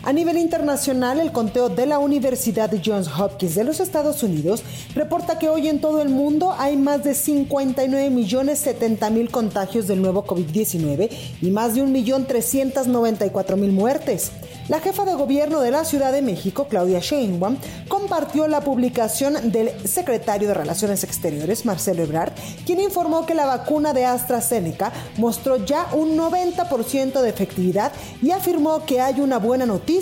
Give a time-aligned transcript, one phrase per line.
[0.05, 4.61] A nivel internacional, el conteo de la Universidad Johns Hopkins de los Estados Unidos
[4.93, 9.87] reporta que hoy en todo el mundo hay más de 59 millones 70 mil contagios
[9.87, 11.09] del nuevo COVID-19
[11.41, 14.31] y más de 1.394.000 muertes.
[14.67, 19.71] La jefa de gobierno de la Ciudad de México, Claudia Sheinbaum, compartió la publicación del
[19.87, 22.33] secretario de Relaciones Exteriores, Marcelo Ebrard,
[22.65, 28.85] quien informó que la vacuna de AstraZeneca mostró ya un 90% de efectividad y afirmó
[28.85, 29.94] que hay una buena noticia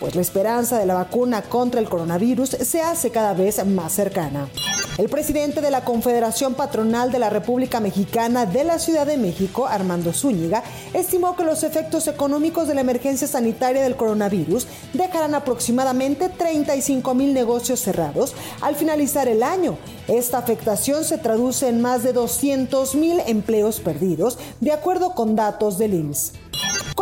[0.00, 4.48] pues la esperanza de la vacuna contra el coronavirus se hace cada vez más cercana.
[4.96, 9.68] El presidente de la Confederación Patronal de la República Mexicana de la Ciudad de México,
[9.68, 16.28] Armando Zúñiga, estimó que los efectos económicos de la emergencia sanitaria del coronavirus dejarán aproximadamente
[16.28, 19.78] 35 mil negocios cerrados al finalizar el año.
[20.08, 25.78] Esta afectación se traduce en más de 200 mil empleos perdidos, de acuerdo con datos
[25.78, 26.47] del IMSS.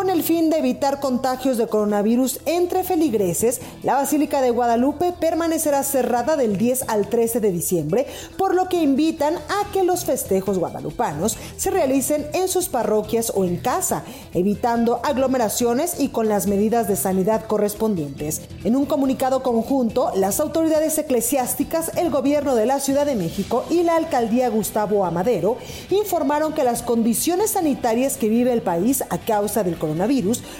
[0.07, 5.83] Con el fin de evitar contagios de coronavirus entre feligreses, la Basílica de Guadalupe permanecerá
[5.83, 8.07] cerrada del 10 al 13 de diciembre,
[8.39, 13.45] por lo que invitan a que los festejos guadalupanos se realicen en sus parroquias o
[13.45, 18.43] en casa, evitando aglomeraciones y con las medidas de sanidad correspondientes.
[18.63, 23.83] En un comunicado conjunto, las autoridades eclesiásticas, el gobierno de la Ciudad de México y
[23.83, 25.57] la alcaldía Gustavo Amadero
[25.91, 29.96] informaron que las condiciones sanitarias que vive el país a causa del coronavirus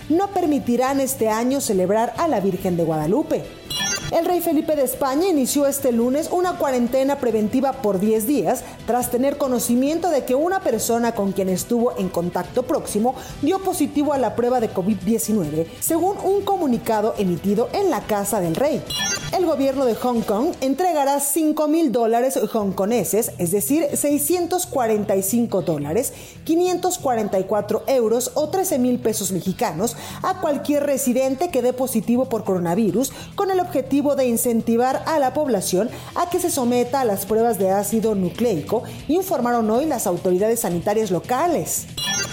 [0.09, 3.45] no permitirán este año celebrar a la Virgen de Guadalupe.
[4.13, 9.11] El rey Felipe de España inició este lunes una cuarentena preventiva por 10 días tras
[9.11, 14.19] tener conocimiento de que una persona con quien estuvo en contacto próximo dio positivo a
[14.19, 18.81] la prueba de COVID-19, según un comunicado emitido en la Casa del Rey.
[19.37, 26.13] El gobierno de Hong Kong entregará 5 mil dólares hongkoneses, es decir, 645 dólares,
[26.45, 33.13] 544 euros o 13 mil pesos mexicanos a cualquier residente que dé positivo por coronavirus
[33.35, 37.59] con el objetivo de incentivar a la población a que se someta a las pruebas
[37.59, 41.87] de ácido nucleico, informaron hoy las autoridades sanitarias locales.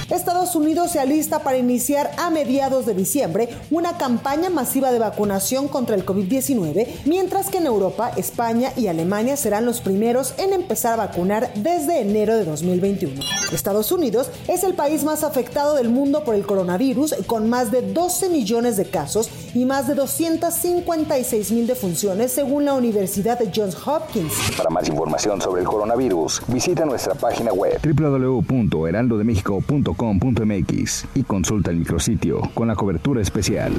[0.10, 5.68] Estados Unidos se alista para iniciar a mediados de diciembre una campaña masiva de vacunación
[5.68, 10.94] contra el COVID-19, mientras que en Europa, España y Alemania serán los primeros en empezar
[10.94, 13.22] a vacunar desde enero de 2021.
[13.52, 17.94] Estados Unidos es el país más afectado del mundo por el coronavirus, con más de
[17.94, 23.78] 12 millones de casos y más de 256 mil defunciones, según la Universidad de Johns
[23.86, 24.34] Hopkins.
[24.58, 31.78] Para más información sobre el coronavirus, visita nuestra página web www.heraldodemexico.com .com.mx y consulta el
[31.78, 33.74] micrositio con la cobertura especial.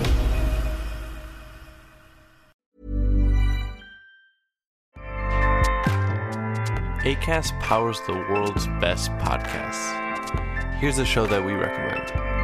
[7.04, 9.92] ACAST powers the world's best podcasts.
[10.80, 12.43] Here's a show that we recommend.